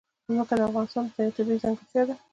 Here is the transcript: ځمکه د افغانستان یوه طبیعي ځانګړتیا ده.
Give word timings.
ځمکه 0.27 0.53
د 0.59 0.61
افغانستان 0.67 1.05
یوه 1.17 1.33
طبیعي 1.37 1.61
ځانګړتیا 1.63 2.01
ده. 2.07 2.15